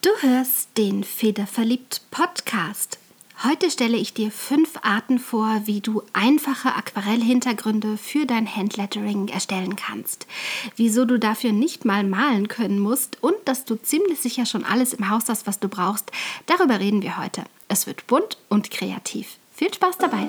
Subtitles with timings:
[0.00, 3.00] Du hörst den Federverliebt Podcast.
[3.42, 9.74] Heute stelle ich dir fünf Arten vor, wie du einfache Aquarellhintergründe für dein Handlettering erstellen
[9.74, 10.28] kannst.
[10.76, 14.92] Wieso du dafür nicht mal malen können musst und dass du ziemlich sicher schon alles
[14.92, 16.12] im Haus hast, was du brauchst.
[16.46, 17.42] Darüber reden wir heute.
[17.66, 19.36] Es wird bunt und kreativ.
[19.52, 20.28] Viel Spaß dabei!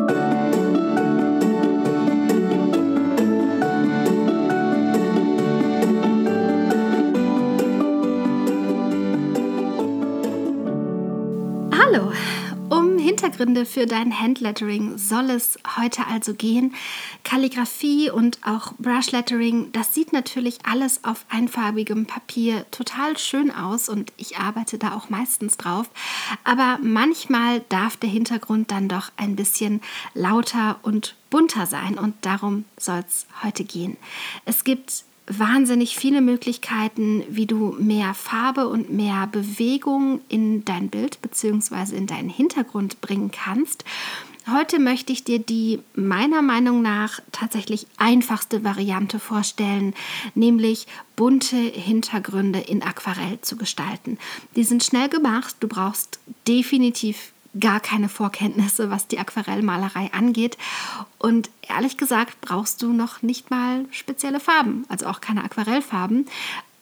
[13.21, 16.73] Hintergründe für dein Handlettering soll es heute also gehen.
[17.23, 24.11] Kalligrafie und auch Brushlettering, das sieht natürlich alles auf einfarbigem Papier total schön aus und
[24.17, 25.87] ich arbeite da auch meistens drauf.
[26.43, 29.81] Aber manchmal darf der Hintergrund dann doch ein bisschen
[30.15, 33.97] lauter und bunter sein und darum soll es heute gehen.
[34.45, 35.03] Es gibt
[35.39, 41.95] wahnsinnig viele Möglichkeiten, wie du mehr Farbe und mehr Bewegung in dein Bild bzw.
[41.95, 43.83] in deinen Hintergrund bringen kannst.
[44.51, 49.93] Heute möchte ich dir die meiner Meinung nach tatsächlich einfachste Variante vorstellen,
[50.33, 54.17] nämlich bunte Hintergründe in Aquarell zu gestalten.
[54.55, 60.57] Die sind schnell gemacht, du brauchst definitiv gar keine Vorkenntnisse, was die Aquarellmalerei angeht.
[61.17, 66.27] Und ehrlich gesagt brauchst du noch nicht mal spezielle Farben, also auch keine Aquarellfarben.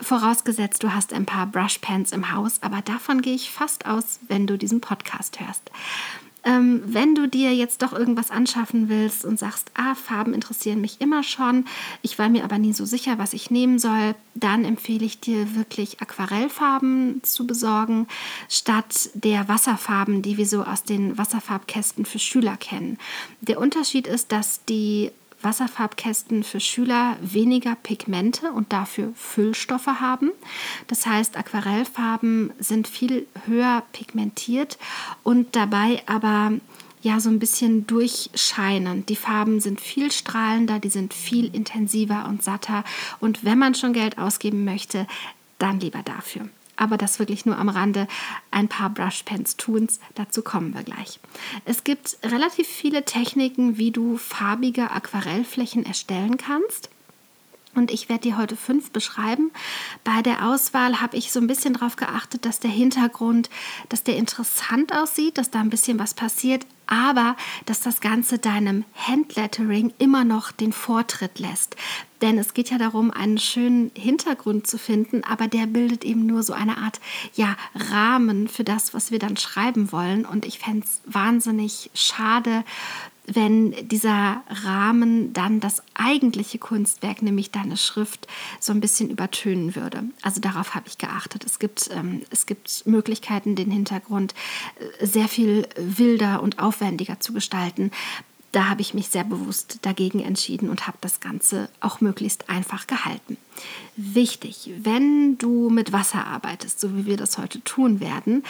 [0.01, 4.47] Vorausgesetzt, du hast ein paar Brushpens im Haus, aber davon gehe ich fast aus, wenn
[4.47, 5.71] du diesen Podcast hörst.
[6.43, 11.01] Ähm, wenn du dir jetzt doch irgendwas anschaffen willst und sagst, ah, Farben interessieren mich
[11.01, 11.65] immer schon,
[12.01, 15.55] ich war mir aber nie so sicher, was ich nehmen soll, dann empfehle ich dir
[15.55, 18.07] wirklich Aquarellfarben zu besorgen,
[18.47, 22.97] statt der Wasserfarben, die wir so aus den Wasserfarbkästen für Schüler kennen.
[23.41, 25.11] Der Unterschied ist, dass die
[25.41, 30.31] Wasserfarbkästen für Schüler weniger Pigmente und dafür Füllstoffe haben.
[30.87, 34.77] Das heißt, Aquarellfarben sind viel höher pigmentiert
[35.23, 36.53] und dabei aber
[37.01, 39.05] ja so ein bisschen durchscheinen.
[39.05, 42.83] Die Farben sind viel strahlender, die sind viel intensiver und satter
[43.19, 45.07] und wenn man schon Geld ausgeben möchte,
[45.57, 46.49] dann lieber dafür
[46.79, 48.07] aber das wirklich nur am Rande.
[48.51, 51.19] Ein paar Brushpens tun's, dazu kommen wir gleich.
[51.65, 56.89] Es gibt relativ viele Techniken, wie du farbige Aquarellflächen erstellen kannst.
[57.75, 59.51] Und ich werde dir heute fünf beschreiben.
[60.03, 63.49] Bei der Auswahl habe ich so ein bisschen darauf geachtet, dass der Hintergrund,
[63.89, 67.35] dass der interessant aussieht, dass da ein bisschen was passiert, aber
[67.65, 71.75] dass das Ganze deinem Handlettering immer noch den Vortritt lässt.
[72.21, 76.43] Denn es geht ja darum, einen schönen Hintergrund zu finden, aber der bildet eben nur
[76.43, 76.99] so eine Art
[77.35, 80.25] ja, Rahmen für das, was wir dann schreiben wollen.
[80.25, 82.65] Und ich fände es wahnsinnig schade,
[83.33, 88.27] wenn dieser Rahmen dann das eigentliche Kunstwerk, nämlich deine Schrift,
[88.59, 90.03] so ein bisschen übertönen würde.
[90.21, 91.45] Also darauf habe ich geachtet.
[91.45, 94.33] Es gibt, ähm, es gibt Möglichkeiten, den Hintergrund
[94.99, 97.91] äh, sehr viel wilder und aufwendiger zu gestalten.
[98.51, 102.87] Da habe ich mich sehr bewusst dagegen entschieden und habe das Ganze auch möglichst einfach
[102.87, 103.37] gehalten.
[103.95, 108.43] Wichtig, wenn du mit Wasser arbeitest, so wie wir das heute tun werden,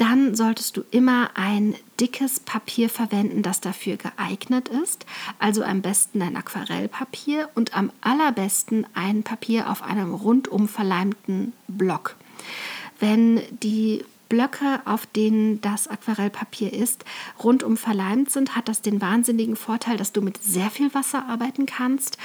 [0.00, 5.04] dann solltest du immer ein dickes Papier verwenden, das dafür geeignet ist.
[5.38, 12.16] Also am besten ein Aquarellpapier und am allerbesten ein Papier auf einem rundum verleimten Block.
[12.98, 17.04] Wenn die Blöcke, auf denen das Aquarellpapier ist,
[17.42, 21.66] rundum verleimt sind, hat das den wahnsinnigen Vorteil, dass du mit sehr viel Wasser arbeiten
[21.66, 22.16] kannst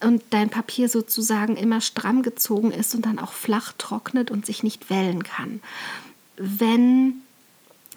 [0.00, 4.62] und dein Papier sozusagen immer stramm gezogen ist und dann auch flach trocknet und sich
[4.62, 5.60] nicht wellen kann.
[6.36, 7.22] Wenn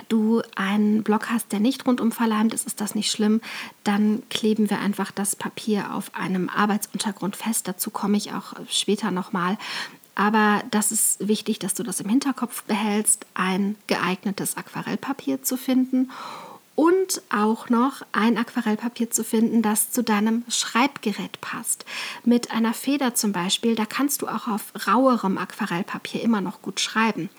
[0.08, 3.42] du einen Block hast, der nicht rundum verleimt ist, ist das nicht schlimm.
[3.84, 7.68] Dann kleben wir einfach das Papier auf einem Arbeitsuntergrund fest.
[7.68, 9.58] Dazu komme ich auch später nochmal.
[10.16, 16.10] Aber das ist wichtig, dass du das im Hinterkopf behältst, ein geeignetes Aquarellpapier zu finden
[16.80, 21.84] und auch noch ein Aquarellpapier zu finden, das zu deinem Schreibgerät passt.
[22.24, 26.80] Mit einer Feder zum Beispiel, da kannst du auch auf rauerem Aquarellpapier immer noch gut
[26.80, 27.30] schreiben.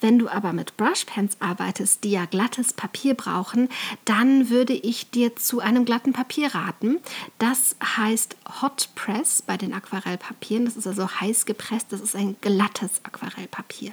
[0.00, 3.68] Wenn du aber mit Brushpens arbeitest, die ja glattes Papier brauchen,
[4.06, 6.96] dann würde ich dir zu einem glatten Papier raten.
[7.38, 10.64] Das heißt Hot Press bei den Aquarellpapieren.
[10.64, 13.92] Das ist also heiß gepresst, das ist ein glattes Aquarellpapier.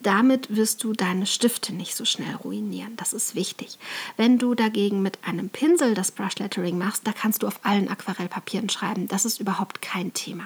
[0.00, 2.96] Damit wirst du deine Stifte nicht so schnell ruinieren.
[2.96, 3.78] Das ist wichtig.
[4.16, 7.88] Wenn du dagegen mit einem Pinsel das Brush Lettering machst, da kannst du auf allen
[7.88, 9.08] Aquarellpapieren schreiben.
[9.08, 10.44] Das ist überhaupt kein Thema.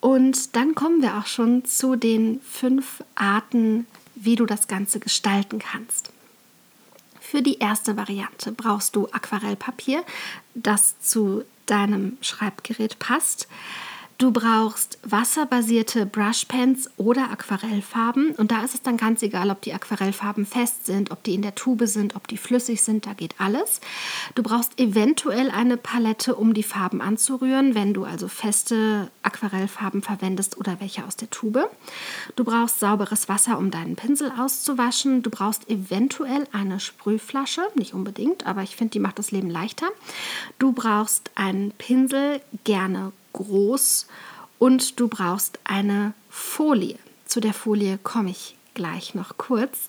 [0.00, 5.58] Und dann kommen wir auch schon zu den fünf Arten, wie du das Ganze gestalten
[5.58, 6.12] kannst.
[7.20, 10.02] Für die erste Variante brauchst du Aquarellpapier,
[10.54, 13.46] das zu deinem Schreibgerät passt.
[14.20, 19.72] Du brauchst wasserbasierte Brushpens oder Aquarellfarben und da ist es dann ganz egal, ob die
[19.72, 23.36] Aquarellfarben fest sind, ob die in der Tube sind, ob die flüssig sind, da geht
[23.38, 23.80] alles.
[24.34, 30.58] Du brauchst eventuell eine Palette, um die Farben anzurühren, wenn du also feste Aquarellfarben verwendest
[30.58, 31.70] oder welche aus der Tube.
[32.36, 35.22] Du brauchst sauberes Wasser, um deinen Pinsel auszuwaschen.
[35.22, 39.86] Du brauchst eventuell eine Sprühflasche, nicht unbedingt, aber ich finde, die macht das Leben leichter.
[40.58, 44.06] Du brauchst einen Pinsel, gerne groß
[44.58, 46.98] und du brauchst eine Folie.
[47.26, 49.88] Zu der Folie komme ich gleich noch kurz.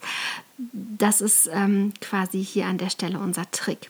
[0.57, 3.89] Das ist ähm, quasi hier an der Stelle unser Trick.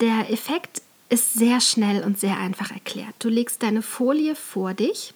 [0.00, 3.14] Der Effekt ist sehr schnell und sehr einfach erklärt.
[3.18, 5.12] Du legst deine Folie vor dich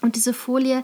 [0.00, 0.82] und diese Folie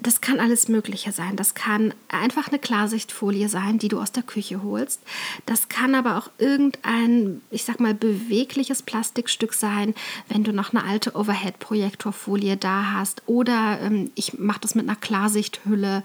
[0.00, 1.34] das kann alles Mögliche sein.
[1.34, 5.00] Das kann einfach eine Klarsichtfolie sein, die du aus der Küche holst.
[5.44, 9.94] Das kann aber auch irgendein, ich sag mal, bewegliches Plastikstück sein,
[10.28, 13.22] wenn du noch eine alte Overhead-Projektorfolie da hast.
[13.26, 16.04] Oder ähm, ich mache das mit einer Klarsichthülle.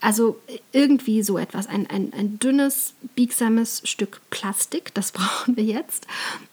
[0.00, 0.38] Also
[0.70, 1.66] irgendwie so etwas.
[1.66, 6.06] Ein, ein, ein dünnes, biegsames Stück Plastik, das brauchen wir jetzt.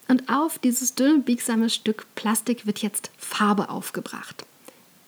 [0.07, 4.45] Und auf dieses dünne, biegsame Stück Plastik wird jetzt Farbe aufgebracht.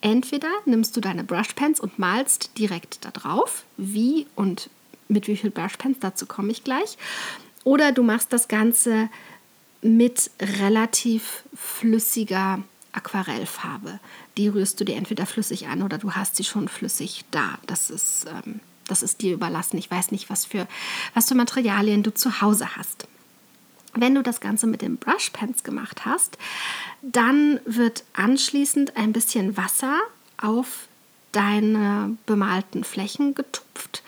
[0.05, 4.69] Entweder nimmst du deine Brushpens und malst direkt da drauf, wie und
[5.07, 6.99] mit wie viel Brushpens, dazu komme ich gleich.
[7.63, 9.09] Oder du machst das Ganze
[9.81, 12.59] mit relativ flüssiger
[12.91, 13.99] Aquarellfarbe.
[14.37, 17.57] Die rührst du dir entweder flüssig an oder du hast sie schon flüssig da.
[17.65, 19.79] Das ist, ähm, das ist dir überlassen.
[19.79, 20.67] Ich weiß nicht, was für,
[21.15, 23.07] was für Materialien du zu Hause hast.
[23.95, 26.37] Wenn du das Ganze mit den Brushpens gemacht hast,
[27.01, 29.99] dann wird anschließend ein bisschen Wasser
[30.37, 30.87] auf
[31.31, 34.03] deine bemalten Flächen getupft.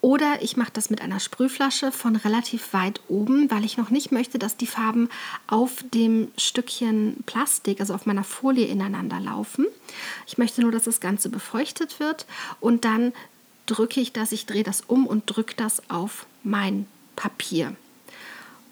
[0.00, 4.12] Oder ich mache das mit einer Sprühflasche von relativ weit oben, weil ich noch nicht
[4.12, 5.08] möchte, dass die Farben
[5.48, 9.66] auf dem Stückchen Plastik, also auf meiner Folie ineinander laufen.
[10.26, 12.26] Ich möchte nur, dass das Ganze befeuchtet wird
[12.60, 13.12] und dann
[13.66, 16.86] drücke ich das, ich drehe das um und drücke das auf mein
[17.16, 17.74] Papier.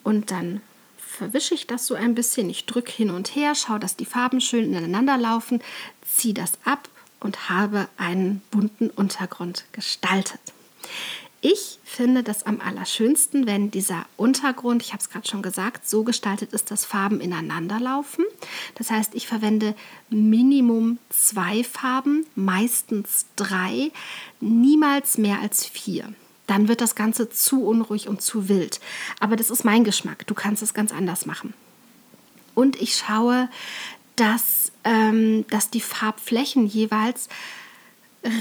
[0.06, 0.60] Und dann
[0.96, 2.48] verwische ich das so ein bisschen.
[2.48, 5.60] Ich drücke hin und her, schaue, dass die Farben schön ineinander laufen,
[6.06, 6.88] ziehe das ab
[7.18, 10.38] und habe einen bunten Untergrund gestaltet.
[11.40, 16.04] Ich finde das am allerschönsten, wenn dieser Untergrund, ich habe es gerade schon gesagt, so
[16.04, 18.24] gestaltet ist, dass Farben ineinander laufen.
[18.76, 19.74] Das heißt, ich verwende
[20.08, 23.90] Minimum zwei Farben, meistens drei,
[24.38, 26.14] niemals mehr als vier
[26.46, 28.80] dann wird das Ganze zu unruhig und zu wild.
[29.20, 30.26] Aber das ist mein Geschmack.
[30.26, 31.54] Du kannst es ganz anders machen.
[32.54, 33.48] Und ich schaue,
[34.16, 37.28] dass, ähm, dass die Farbflächen jeweils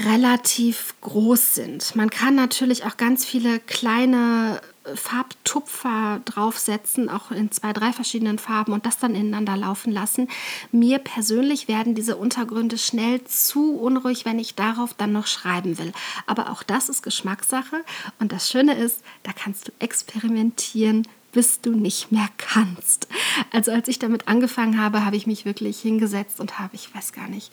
[0.04, 1.94] relativ groß sind.
[1.94, 4.60] Man kann natürlich auch ganz viele kleine
[4.94, 10.28] Farbtupfer draufsetzen, auch in zwei, drei verschiedenen Farben und das dann ineinander laufen lassen.
[10.72, 15.92] Mir persönlich werden diese Untergründe schnell zu unruhig, wenn ich darauf dann noch schreiben will.
[16.26, 17.84] Aber auch das ist Geschmackssache
[18.18, 23.08] und das Schöne ist, da kannst du experimentieren, bis du nicht mehr kannst.
[23.52, 27.12] Also als ich damit angefangen habe, habe ich mich wirklich hingesetzt und habe, ich weiß
[27.12, 27.52] gar nicht,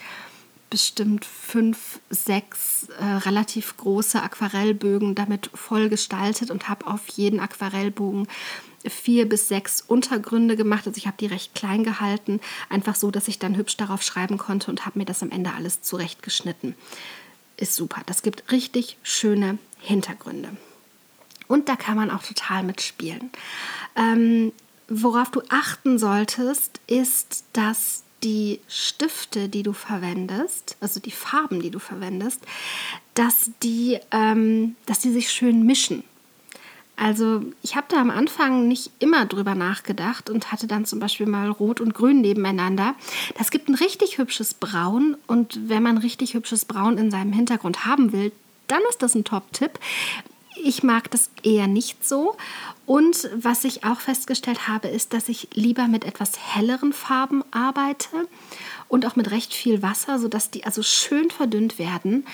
[0.73, 8.27] bestimmt fünf, sechs äh, relativ große Aquarellbögen damit voll gestaltet und habe auf jeden Aquarellbogen
[8.83, 10.87] vier bis sechs Untergründe gemacht.
[10.87, 12.39] Also ich habe die recht klein gehalten,
[12.69, 15.53] einfach so, dass ich dann hübsch darauf schreiben konnte und habe mir das am Ende
[15.53, 16.73] alles zurechtgeschnitten.
[17.55, 18.01] Ist super.
[18.07, 20.57] Das gibt richtig schöne Hintergründe.
[21.47, 23.29] Und da kann man auch total mitspielen.
[23.95, 24.51] Ähm,
[24.87, 31.71] worauf du achten solltest, ist, dass die Stifte, die du verwendest, also die Farben, die
[31.71, 32.41] du verwendest,
[33.13, 36.03] dass die, ähm, dass die sich schön mischen.
[36.95, 41.25] Also ich habe da am Anfang nicht immer drüber nachgedacht und hatte dann zum Beispiel
[41.25, 42.95] mal Rot und Grün nebeneinander.
[43.37, 47.85] Das gibt ein richtig hübsches Braun und wenn man richtig hübsches Braun in seinem Hintergrund
[47.85, 48.31] haben will,
[48.67, 49.79] dann ist das ein Top-Tipp
[50.61, 52.35] ich mag das eher nicht so.
[52.85, 58.27] Und was ich auch festgestellt habe, ist, dass ich lieber mit etwas helleren Farben arbeite
[58.87, 62.25] und auch mit recht viel Wasser, sodass die also schön verdünnt werden,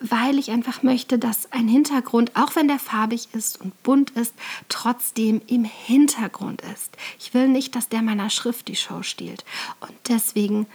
[0.00, 4.34] weil ich einfach möchte, dass ein Hintergrund, auch wenn der farbig ist und bunt ist,
[4.68, 6.96] trotzdem im Hintergrund ist.
[7.18, 9.44] Ich will nicht, dass der meiner Schrift die Show stiehlt.
[9.80, 10.66] Und deswegen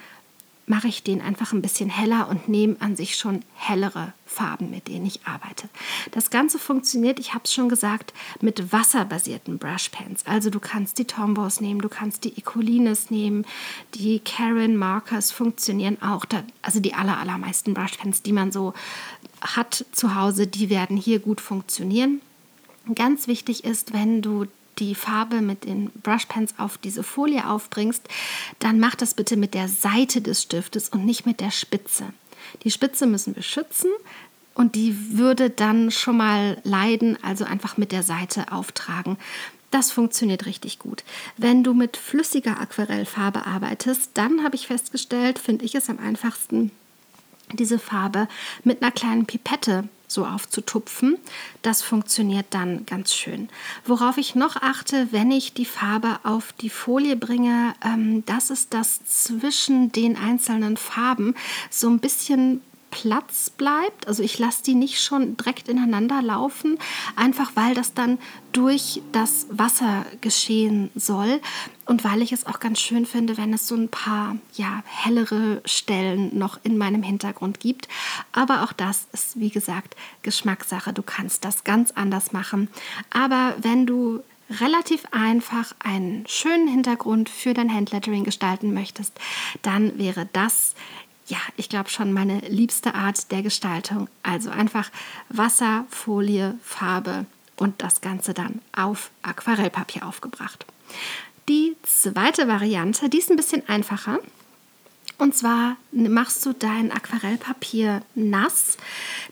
[0.70, 4.88] mache ich den einfach ein bisschen heller und nehme an sich schon hellere Farben, mit
[4.88, 5.68] denen ich arbeite.
[6.12, 10.26] Das Ganze funktioniert, ich habe es schon gesagt, mit wasserbasierten Brushpens.
[10.28, 13.46] Also du kannst die Tombows nehmen, du kannst die Ecolines nehmen,
[13.96, 16.24] die Karen Markers funktionieren auch.
[16.26, 18.74] Da, also die aller, allermeisten Brushpens, die man so
[19.42, 22.22] hat zu Hause, die werden hier gut funktionieren.
[22.94, 24.46] Ganz wichtig ist, wenn du
[24.80, 28.08] die Farbe mit den Brushpens auf diese Folie aufbringst,
[28.60, 32.06] dann mach das bitte mit der Seite des Stiftes und nicht mit der Spitze.
[32.64, 33.92] Die Spitze müssen wir schützen
[34.54, 39.18] und die würde dann schon mal leiden, also einfach mit der Seite auftragen.
[39.72, 41.04] Das funktioniert richtig gut.
[41.38, 46.72] Wenn du mit flüssiger Aquarellfarbe arbeitest, dann habe ich festgestellt, finde ich es am einfachsten,
[47.54, 48.28] diese Farbe
[48.64, 51.18] mit einer kleinen Pipette so aufzutupfen.
[51.62, 53.48] Das funktioniert dann ganz schön.
[53.86, 58.74] Worauf ich noch achte, wenn ich die Farbe auf die Folie bringe, ähm, das ist
[58.74, 61.36] das zwischen den einzelnen Farben
[61.70, 62.62] so ein bisschen
[62.92, 64.08] Platz bleibt.
[64.08, 66.78] Also ich lasse die nicht schon direkt ineinander laufen,
[67.16, 68.20] einfach weil das dann
[68.52, 71.40] durch das Wasser geschehen soll
[71.86, 75.62] und weil ich es auch ganz schön finde, wenn es so ein paar ja, hellere
[75.66, 77.88] Stellen noch in meinem Hintergrund gibt.
[78.32, 80.94] Aber auch das ist, wie gesagt, Geschmackssache.
[80.94, 82.70] Du kannst das ganz anders machen.
[83.12, 84.22] Aber wenn du
[84.60, 89.14] relativ einfach einen schönen Hintergrund für dein Handlettering gestalten möchtest,
[89.62, 90.74] dann wäre das
[91.30, 94.10] ja, ich glaube schon meine liebste Art der Gestaltung.
[94.24, 94.90] Also einfach
[95.30, 100.66] Wasser, Folie, Farbe und das Ganze dann auf Aquarellpapier aufgebracht.
[101.48, 104.20] Die zweite Variante, die ist ein bisschen einfacher.
[105.20, 108.78] Und zwar machst du dein Aquarellpapier nass.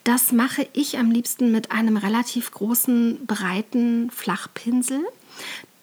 [0.03, 4.99] Das mache ich am liebsten mit einem relativ großen, breiten Flachpinsel.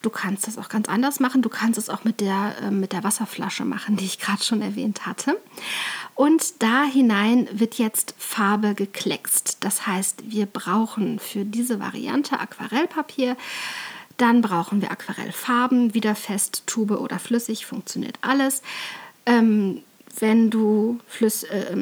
[0.05, 1.41] Du kannst das auch ganz anders machen.
[1.41, 4.61] Du kannst es auch mit der, äh, mit der Wasserflasche machen, die ich gerade schon
[4.61, 5.35] erwähnt hatte.
[6.15, 9.57] Und da hinein wird jetzt Farbe gekleckst.
[9.59, 13.35] Das heißt, wir brauchen für diese Variante Aquarellpapier.
[14.15, 18.61] Dann brauchen wir Aquarellfarben, wieder fest, Tube oder flüssig, funktioniert alles.
[19.25, 19.81] Ähm,
[20.19, 21.75] wenn du Flüss, äh,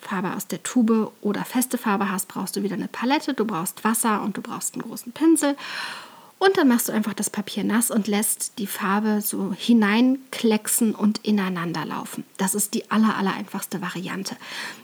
[0.00, 3.84] Farbe aus der Tube oder feste Farbe hast, brauchst du wieder eine Palette, du brauchst
[3.84, 5.56] Wasser und du brauchst einen großen Pinsel.
[6.40, 11.18] Und dann machst du einfach das Papier nass und lässt die Farbe so hineinklecksen und
[11.18, 12.24] ineinander laufen.
[12.38, 14.36] Das ist die aller, aller einfachste Variante.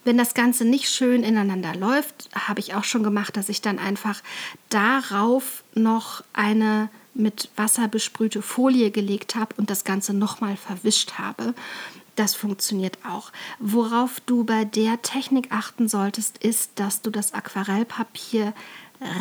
[0.05, 3.79] Wenn das Ganze nicht schön ineinander läuft, habe ich auch schon gemacht, dass ich dann
[3.79, 4.23] einfach
[4.69, 11.55] darauf noch eine mit Wasser besprühte Folie gelegt habe und das Ganze nochmal verwischt habe.
[12.17, 13.31] Das funktioniert auch.
[13.59, 18.55] Worauf du bei der Technik achten solltest, ist, dass du das Aquarellpapier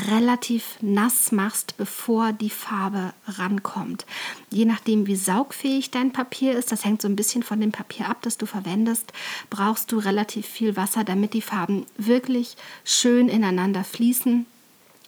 [0.09, 4.05] relativ nass machst, bevor die Farbe rankommt.
[4.49, 8.09] Je nachdem, wie saugfähig dein Papier ist, das hängt so ein bisschen von dem Papier
[8.09, 9.11] ab, das du verwendest,
[9.49, 14.45] brauchst du relativ viel Wasser, damit die Farben wirklich schön ineinander fließen.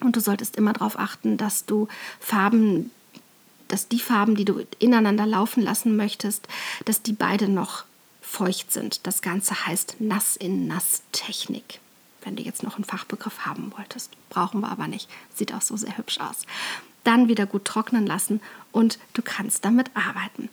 [0.01, 1.87] Und du solltest immer darauf achten, dass du
[2.19, 2.91] Farben,
[3.67, 6.47] dass die Farben, die du ineinander laufen lassen möchtest,
[6.85, 7.85] dass die beide noch
[8.21, 9.07] feucht sind.
[9.07, 11.79] Das Ganze heißt Nass in Nass Technik
[12.27, 14.11] wenn du jetzt noch einen Fachbegriff haben wolltest.
[14.29, 15.09] Brauchen wir aber nicht.
[15.33, 16.45] Sieht auch so sehr hübsch aus.
[17.05, 18.41] Dann wieder gut trocknen lassen
[18.73, 20.49] und du kannst damit arbeiten.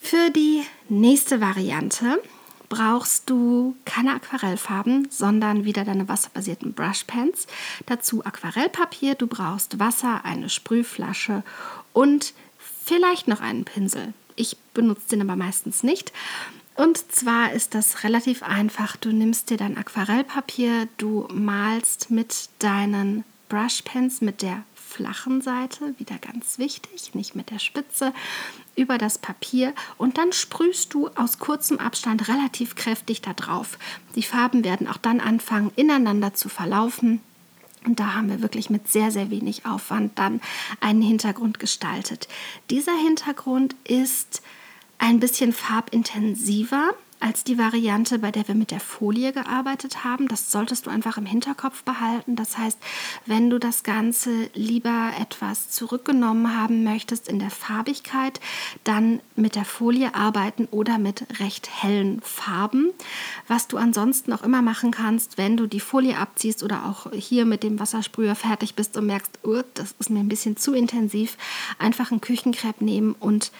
[0.00, 2.22] Für die nächste Variante
[2.70, 7.46] brauchst du keine Aquarellfarben, sondern wieder deine wasserbasierten Brushpens.
[7.84, 11.42] Dazu Aquarellpapier, du brauchst Wasser, eine Sprühflasche
[11.92, 14.14] und vielleicht noch einen Pinsel.
[14.36, 16.12] Ich benutze den aber meistens nicht.
[16.78, 18.96] Und zwar ist das relativ einfach.
[18.96, 26.18] Du nimmst dir dein Aquarellpapier, du malst mit deinen Brushpens mit der flachen Seite, wieder
[26.18, 28.12] ganz wichtig, nicht mit der Spitze,
[28.76, 33.76] über das Papier und dann sprühst du aus kurzem Abstand relativ kräftig da drauf.
[34.14, 37.20] Die Farben werden auch dann anfangen, ineinander zu verlaufen.
[37.86, 40.40] Und da haben wir wirklich mit sehr, sehr wenig Aufwand dann
[40.78, 42.28] einen Hintergrund gestaltet.
[42.70, 44.42] Dieser Hintergrund ist
[44.98, 46.90] ein bisschen farbintensiver
[47.20, 50.28] als die Variante, bei der wir mit der Folie gearbeitet haben.
[50.28, 52.36] Das solltest du einfach im Hinterkopf behalten.
[52.36, 52.78] Das heißt,
[53.26, 58.40] wenn du das Ganze lieber etwas zurückgenommen haben möchtest in der Farbigkeit,
[58.84, 62.90] dann mit der Folie arbeiten oder mit recht hellen Farben.
[63.48, 67.44] Was du ansonsten auch immer machen kannst, wenn du die Folie abziehst oder auch hier
[67.44, 69.38] mit dem Wassersprüher fertig bist und merkst,
[69.74, 71.36] das ist mir ein bisschen zu intensiv,
[71.78, 73.50] einfach ein Küchenkrepp nehmen und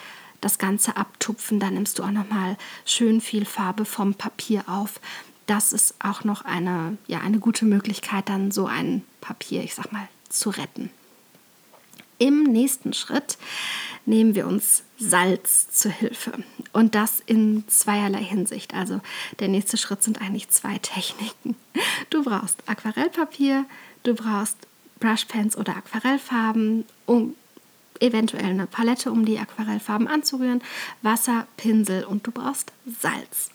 [0.41, 1.61] das Ganze abtupfen.
[1.61, 5.01] Dann nimmst du auch noch mal schön viel Farbe vom Papier auf.
[5.47, 9.93] Das ist auch noch eine, ja, eine gute Möglichkeit, dann so ein Papier, ich sag
[9.93, 10.91] mal, zu retten.
[12.19, 13.39] Im nächsten Schritt
[14.05, 16.33] nehmen wir uns Salz zur Hilfe.
[16.73, 18.75] Und das in zweierlei Hinsicht.
[18.75, 19.01] Also
[19.39, 21.57] der nächste Schritt sind eigentlich zwei Techniken.
[22.11, 23.65] Du brauchst Aquarellpapier,
[24.03, 24.57] du brauchst
[24.99, 27.35] Brushpens oder Aquarellfarben, um
[28.01, 30.63] eventuell eine Palette, um die Aquarellfarben anzurühren,
[31.03, 33.51] Wasser, Pinsel und du brauchst Salz.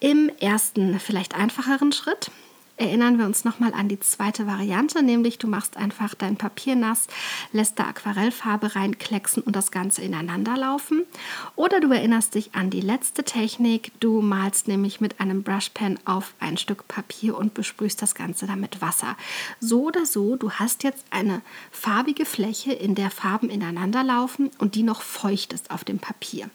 [0.00, 2.30] Im ersten, vielleicht einfacheren Schritt
[2.76, 7.06] erinnern wir uns nochmal an die zweite Variante, nämlich du machst einfach dein Papier nass,
[7.52, 11.02] lässt da Aquarellfarbe reinklecksen und das Ganze ineinander laufen.
[11.54, 16.34] Oder du erinnerst dich an die letzte Technik, du malst nämlich mit einem Brushpen auf
[16.40, 19.16] ein Stück Papier und besprühst das Ganze damit Wasser.
[19.60, 24.74] So oder so, du hast jetzt eine farbige Fläche, in der Farben ineinander laufen und
[24.74, 26.50] die noch feucht ist auf dem Papier.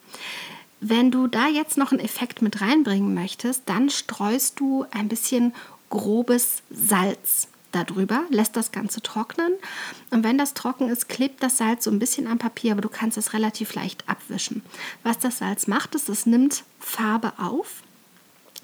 [0.84, 5.54] Wenn du da jetzt noch einen Effekt mit reinbringen möchtest, dann streust du ein bisschen
[5.92, 9.52] grobes Salz darüber, lässt das Ganze trocknen.
[10.10, 12.88] Und wenn das trocken ist, klebt das Salz so ein bisschen am Papier, aber du
[12.88, 14.62] kannst es relativ leicht abwischen.
[15.02, 17.82] Was das Salz macht, ist, es nimmt Farbe auf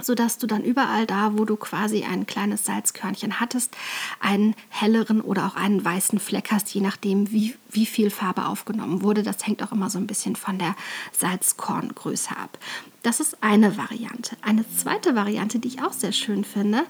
[0.00, 3.76] sodass du dann überall da, wo du quasi ein kleines Salzkörnchen hattest,
[4.20, 9.02] einen helleren oder auch einen weißen Fleck hast, je nachdem, wie, wie viel Farbe aufgenommen
[9.02, 9.22] wurde.
[9.22, 10.76] Das hängt auch immer so ein bisschen von der
[11.12, 12.58] Salzkorngröße ab.
[13.02, 14.36] Das ist eine Variante.
[14.42, 16.84] Eine zweite Variante, die ich auch sehr schön finde,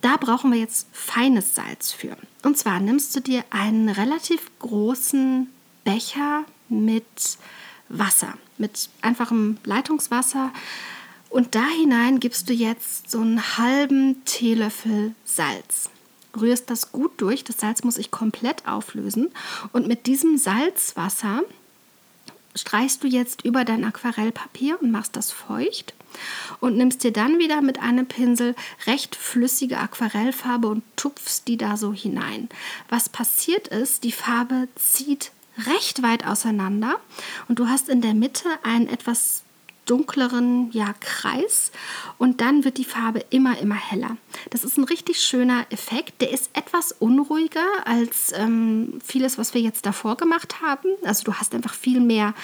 [0.00, 2.16] da brauchen wir jetzt feines Salz für.
[2.44, 5.48] Und zwar nimmst du dir einen relativ großen
[5.84, 7.04] Becher mit
[7.88, 10.52] Wasser, mit einfachem Leitungswasser
[11.30, 15.90] und da hinein gibst du jetzt so einen halben Teelöffel Salz.
[16.38, 19.30] Rührst das gut durch, das Salz muss sich komplett auflösen.
[19.72, 21.42] Und mit diesem Salzwasser
[22.54, 25.94] streichst du jetzt über dein Aquarellpapier und machst das feucht
[26.60, 28.54] und nimmst dir dann wieder mit einem Pinsel
[28.86, 32.48] recht flüssige Aquarellfarbe und tupfst die da so hinein.
[32.88, 35.30] Was passiert ist, die Farbe zieht
[35.66, 37.00] recht weit auseinander
[37.48, 39.42] und du hast in der Mitte einen etwas
[39.90, 41.70] dunkleren ja, Kreis
[42.18, 44.16] und dann wird die Farbe immer, immer heller.
[44.50, 46.20] Das ist ein richtig schöner Effekt.
[46.20, 50.88] Der ist etwas unruhiger als ähm, vieles, was wir jetzt davor gemacht haben.
[51.04, 52.34] Also du hast einfach viel mehr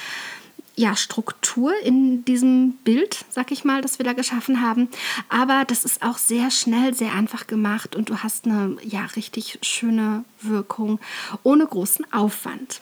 [0.76, 4.88] ja, Struktur in diesem Bild, sag ich mal, das wir da geschaffen haben.
[5.28, 9.58] Aber das ist auch sehr schnell, sehr einfach gemacht und du hast eine ja, richtig
[9.62, 10.98] schöne Wirkung
[11.42, 12.80] ohne großen Aufwand.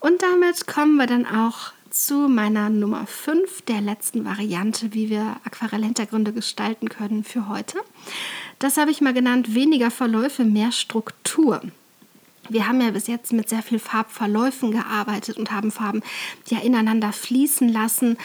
[0.00, 5.36] Und damit kommen wir dann auch zu meiner Nummer 5, der letzten Variante, wie wir
[5.44, 7.78] Aquarellhintergründe gestalten können für heute.
[8.58, 11.62] Das habe ich mal genannt, weniger Verläufe, mehr Struktur.
[12.48, 16.02] Wir haben ja bis jetzt mit sehr viel Farbverläufen gearbeitet und haben Farben
[16.46, 18.16] ja ineinander fließen lassen.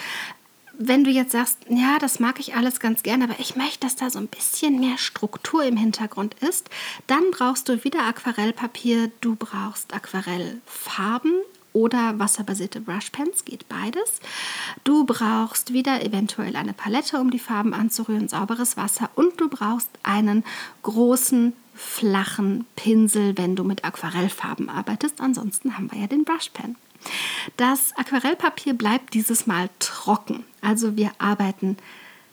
[0.76, 3.96] Wenn du jetzt sagst, ja, das mag ich alles ganz gerne, aber ich möchte, dass
[3.96, 6.68] da so ein bisschen mehr Struktur im Hintergrund ist,
[7.06, 11.32] dann brauchst du wieder Aquarellpapier, du brauchst Aquarellfarben,
[11.74, 14.20] oder wasserbasierte Brushpens, geht beides.
[14.84, 19.90] Du brauchst wieder eventuell eine Palette, um die Farben anzurühren, sauberes Wasser und du brauchst
[20.02, 20.44] einen
[20.82, 25.20] großen flachen Pinsel, wenn du mit Aquarellfarben arbeitest.
[25.20, 26.76] Ansonsten haben wir ja den Brushpen.
[27.56, 30.44] Das Aquarellpapier bleibt dieses Mal trocken.
[30.62, 31.76] Also wir arbeiten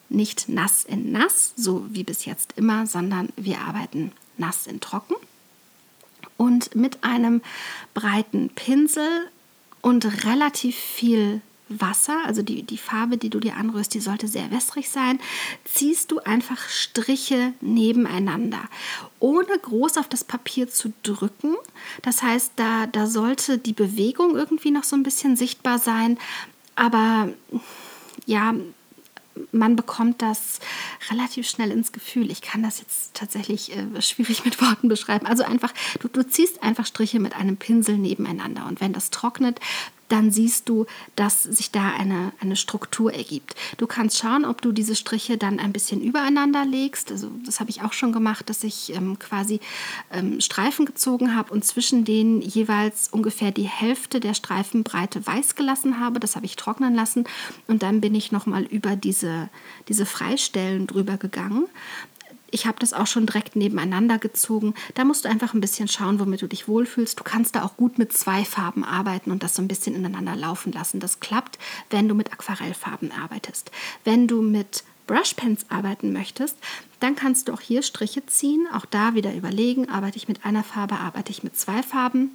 [0.08, 5.16] nicht nass in nass, so wie bis jetzt immer, sondern wir arbeiten nass in trocken
[6.42, 7.44] und mit einem
[7.94, 9.30] breiten Pinsel
[9.82, 14.50] und relativ viel Wasser, also die, die Farbe, die du dir anrührst, die sollte sehr
[14.50, 15.20] wässrig sein,
[15.66, 18.64] ziehst du einfach Striche nebeneinander,
[19.20, 21.56] ohne groß auf das Papier zu drücken.
[22.02, 26.18] Das heißt, da, da sollte die Bewegung irgendwie noch so ein bisschen sichtbar sein,
[26.76, 27.30] aber
[28.26, 28.56] ja,
[29.52, 30.60] man bekommt das
[31.10, 32.32] relativ schnell ins Gefühl.
[32.32, 35.26] Ich kann das jetzt tatsächlich äh, schwierig mit Worten beschreiben.
[35.26, 39.60] Also einfach, du, du ziehst einfach Striche mit einem Pinsel nebeneinander und wenn das trocknet,
[40.12, 43.56] dann siehst du, dass sich da eine, eine Struktur ergibt.
[43.78, 47.12] Du kannst schauen, ob du diese Striche dann ein bisschen übereinander legst.
[47.12, 49.60] Also das habe ich auch schon gemacht, dass ich ähm, quasi
[50.12, 56.00] ähm, Streifen gezogen habe und zwischen denen jeweils ungefähr die Hälfte der Streifenbreite weiß gelassen
[56.00, 56.20] habe.
[56.20, 57.26] Das habe ich trocknen lassen
[57.68, 59.50] und dann bin ich nochmal über diese,
[59.88, 61.68] diese Freistellen drüber gegangen.
[62.52, 64.74] Ich habe das auch schon direkt nebeneinander gezogen.
[64.94, 67.18] Da musst du einfach ein bisschen schauen, womit du dich wohlfühlst.
[67.18, 70.36] Du kannst da auch gut mit zwei Farben arbeiten und das so ein bisschen ineinander
[70.36, 71.00] laufen lassen.
[71.00, 71.58] Das klappt,
[71.90, 73.72] wenn du mit Aquarellfarben arbeitest.
[74.04, 76.58] Wenn du mit Brushpens arbeiten möchtest,
[77.00, 78.68] dann kannst du auch hier Striche ziehen.
[78.74, 82.32] Auch da wieder überlegen, arbeite ich mit einer Farbe, arbeite ich mit zwei Farben.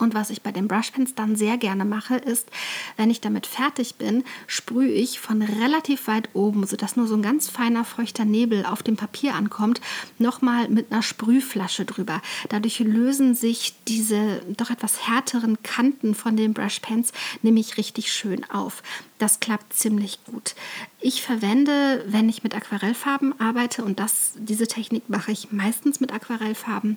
[0.00, 2.48] Und was ich bei den Brushpens dann sehr gerne mache, ist,
[2.96, 7.22] wenn ich damit fertig bin, sprühe ich von relativ weit oben, sodass nur so ein
[7.22, 9.82] ganz feiner, feuchter Nebel auf dem Papier ankommt,
[10.18, 12.22] nochmal mit einer Sprühflasche drüber.
[12.48, 18.82] Dadurch lösen sich diese doch etwas härteren Kanten von den Brushpens nämlich richtig schön auf.
[19.18, 20.54] Das klappt ziemlich gut.
[20.98, 26.10] Ich verwende, wenn ich mit Aquarellfarben arbeite, und das, diese Technik mache ich meistens mit
[26.10, 26.96] Aquarellfarben,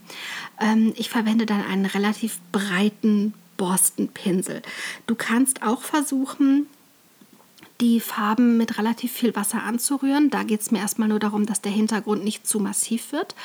[0.61, 2.92] ähm, ich verwende dann einen relativ breiten
[3.57, 4.61] Borstenpinsel.
[5.07, 6.67] Du kannst auch versuchen,
[7.81, 10.29] die Farben mit relativ viel Wasser anzurühren.
[10.29, 13.35] Da geht es mir erstmal nur darum, dass der Hintergrund nicht zu massiv wird.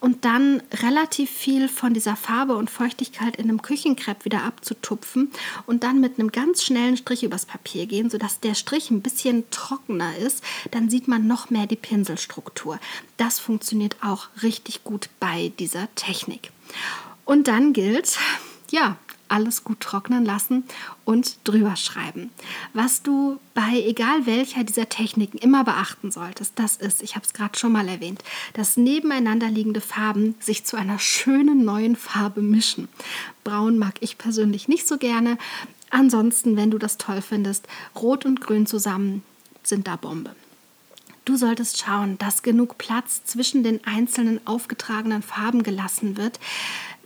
[0.00, 5.30] Und dann relativ viel von dieser Farbe und Feuchtigkeit in einem Küchenkrepp wieder abzutupfen
[5.66, 9.48] und dann mit einem ganz schnellen Strich übers Papier gehen, sodass der Strich ein bisschen
[9.50, 10.44] trockener ist.
[10.70, 12.78] Dann sieht man noch mehr die Pinselstruktur.
[13.16, 16.50] Das funktioniert auch richtig gut bei dieser Technik.
[17.24, 18.18] Und dann gilt,
[18.74, 18.96] ja,
[19.28, 20.64] alles gut trocknen lassen
[21.04, 22.30] und drüber schreiben.
[22.72, 27.32] Was du bei egal welcher dieser Techniken immer beachten solltest, das ist, ich habe es
[27.32, 32.88] gerade schon mal erwähnt, dass nebeneinander liegende Farben sich zu einer schönen neuen Farbe mischen.
[33.44, 35.38] Braun mag ich persönlich nicht so gerne.
[35.90, 39.22] Ansonsten, wenn du das toll findest, Rot und Grün zusammen
[39.62, 40.34] sind da Bombe.
[41.24, 46.38] Du solltest schauen, dass genug Platz zwischen den einzelnen aufgetragenen Farben gelassen wird,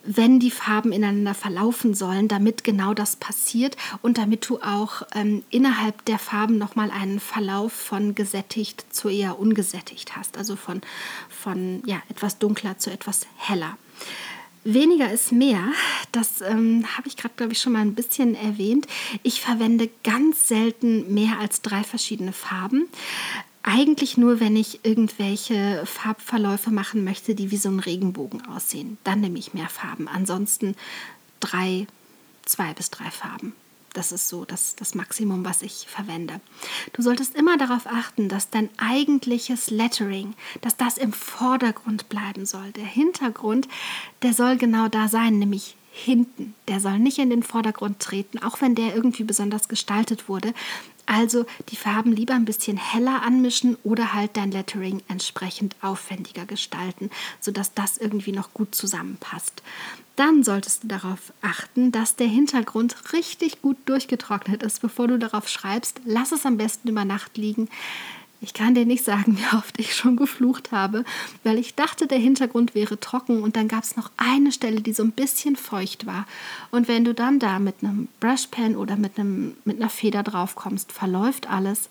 [0.08, 5.44] wenn die Farben ineinander verlaufen sollen, damit genau das passiert und damit du auch ähm,
[5.50, 10.80] innerhalb der Farben nochmal einen Verlauf von gesättigt zu eher ungesättigt hast, also von,
[11.28, 13.76] von ja, etwas dunkler zu etwas heller.
[14.64, 15.62] Weniger ist mehr,
[16.10, 18.86] das ähm, habe ich gerade, glaube ich, schon mal ein bisschen erwähnt.
[19.22, 22.88] Ich verwende ganz selten mehr als drei verschiedene Farben.
[23.70, 28.96] Eigentlich nur, wenn ich irgendwelche Farbverläufe machen möchte, die wie so ein Regenbogen aussehen.
[29.04, 30.08] Dann nehme ich mehr Farben.
[30.08, 30.74] Ansonsten
[31.38, 31.86] drei,
[32.46, 33.52] zwei bis drei Farben.
[33.92, 36.40] Das ist so das, das Maximum, was ich verwende.
[36.94, 42.72] Du solltest immer darauf achten, dass dein eigentliches Lettering, dass das im Vordergrund bleiben soll.
[42.72, 43.68] Der Hintergrund,
[44.22, 46.54] der soll genau da sein, nämlich hinten.
[46.68, 50.54] Der soll nicht in den Vordergrund treten, auch wenn der irgendwie besonders gestaltet wurde.
[51.10, 57.08] Also die Farben lieber ein bisschen heller anmischen oder halt dein Lettering entsprechend aufwendiger gestalten,
[57.40, 59.62] sodass das irgendwie noch gut zusammenpasst.
[60.16, 65.48] Dann solltest du darauf achten, dass der Hintergrund richtig gut durchgetrocknet ist, bevor du darauf
[65.48, 66.02] schreibst.
[66.04, 67.70] Lass es am besten über Nacht liegen.
[68.40, 71.04] Ich kann dir nicht sagen, wie oft ich schon geflucht habe,
[71.42, 74.92] weil ich dachte, der Hintergrund wäre trocken und dann gab es noch eine Stelle, die
[74.92, 76.26] so ein bisschen feucht war.
[76.70, 80.54] Und wenn du dann da mit einem Brushpen oder mit, einem, mit einer Feder drauf
[80.54, 81.88] kommst, verläuft alles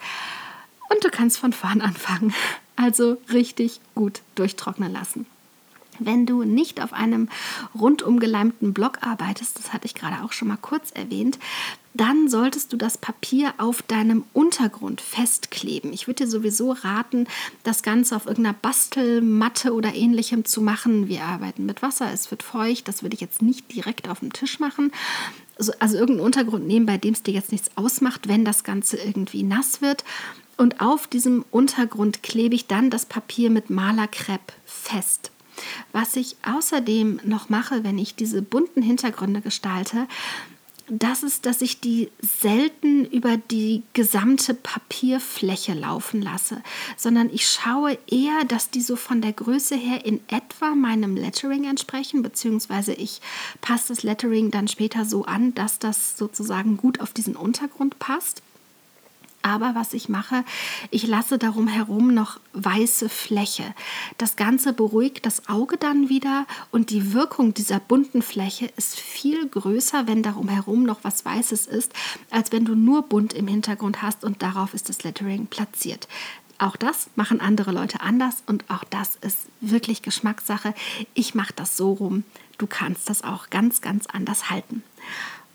[0.89, 2.33] und du kannst von vorn anfangen.
[2.75, 5.25] Also richtig gut durchtrocknen lassen.
[5.99, 7.27] Wenn du nicht auf einem
[7.73, 11.39] rundum geleimten Block arbeitest, das hatte ich gerade auch schon mal kurz erwähnt,
[11.97, 15.93] dann solltest du das Papier auf deinem Untergrund festkleben.
[15.93, 17.27] Ich würde dir sowieso raten,
[17.63, 21.07] das Ganze auf irgendeiner Bastelmatte oder ähnlichem zu machen.
[21.07, 24.33] Wir arbeiten mit Wasser, es wird feucht, das würde ich jetzt nicht direkt auf dem
[24.33, 24.91] Tisch machen.
[25.57, 28.97] Also, also irgendeinen Untergrund nehmen, bei dem es dir jetzt nichts ausmacht, wenn das Ganze
[28.97, 30.03] irgendwie nass wird.
[30.55, 35.31] Und auf diesem Untergrund klebe ich dann das Papier mit Malerkrepp fest.
[35.91, 40.07] Was ich außerdem noch mache, wenn ich diese bunten Hintergründe gestalte,
[40.89, 46.61] das ist, dass ich die selten über die gesamte Papierfläche laufen lasse,
[46.95, 51.65] sondern ich schaue eher, dass die so von der Größe her in etwa meinem Lettering
[51.65, 53.21] entsprechen, beziehungsweise ich
[53.59, 58.41] passe das Lettering dann später so an, dass das sozusagen gut auf diesen Untergrund passt.
[59.41, 60.43] Aber was ich mache,
[60.89, 63.63] ich lasse darum herum noch weiße Fläche.
[64.17, 69.47] Das Ganze beruhigt das Auge dann wieder und die Wirkung dieser bunten Fläche ist viel
[69.47, 71.93] größer, wenn darum herum noch was Weißes ist,
[72.29, 76.07] als wenn du nur bunt im Hintergrund hast und darauf ist das Lettering platziert.
[76.59, 80.73] Auch das machen andere Leute anders und auch das ist wirklich Geschmackssache.
[81.13, 82.23] Ich mache das so rum.
[82.57, 84.83] Du kannst das auch ganz, ganz anders halten.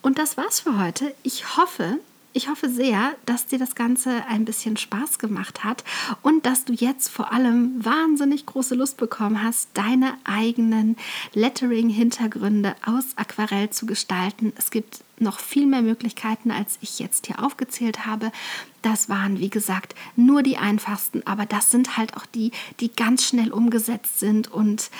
[0.00, 1.14] Und das war's für heute.
[1.24, 1.98] Ich hoffe,
[2.32, 5.84] ich hoffe sehr, dass dir das Ganze ein bisschen Spaß gemacht hat
[6.22, 10.96] und dass du jetzt vor allem wahnsinnig große Lust bekommen hast, deine eigenen
[11.34, 14.52] Lettering-Hintergründe aus Aquarell zu gestalten.
[14.56, 18.32] Es gibt noch viel mehr Möglichkeiten, als ich jetzt hier aufgezählt habe.
[18.80, 23.24] Das waren, wie gesagt, nur die einfachsten, aber das sind halt auch die, die ganz
[23.24, 24.90] schnell umgesetzt sind und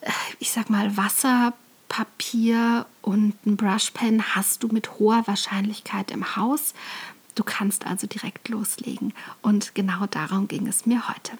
[0.00, 1.54] äh, ich sag mal, Wasser
[1.88, 6.74] Papier und ein Brushpen hast du mit hoher Wahrscheinlichkeit im Haus.
[7.36, 9.12] Du kannst also direkt loslegen.
[9.42, 11.32] Und genau darum ging es mir heute.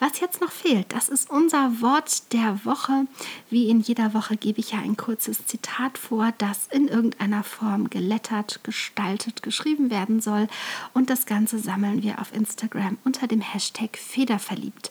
[0.00, 3.06] Was jetzt noch fehlt, das ist unser Wort der Woche.
[3.48, 7.88] Wie in jeder Woche gebe ich ja ein kurzes Zitat vor, das in irgendeiner Form
[7.90, 10.48] gelettert, gestaltet, geschrieben werden soll.
[10.92, 14.90] Und das Ganze sammeln wir auf Instagram unter dem Hashtag Federverliebt.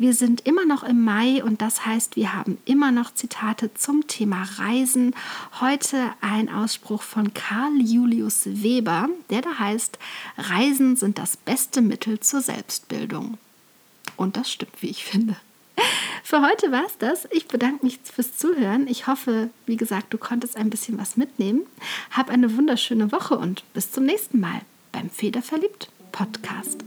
[0.00, 4.06] Wir sind immer noch im Mai und das heißt, wir haben immer noch Zitate zum
[4.06, 5.12] Thema Reisen.
[5.60, 9.87] Heute ein Ausspruch von Karl Julius Weber, der da heißt,
[10.36, 13.38] Reisen sind das beste Mittel zur Selbstbildung.
[14.16, 15.36] Und das stimmt, wie ich finde.
[16.24, 17.28] Für heute war es das.
[17.30, 18.86] Ich bedanke mich fürs Zuhören.
[18.88, 21.62] Ich hoffe, wie gesagt, du konntest ein bisschen was mitnehmen.
[22.10, 24.60] Hab eine wunderschöne Woche und bis zum nächsten Mal
[24.92, 26.84] beim Federverliebt Podcast.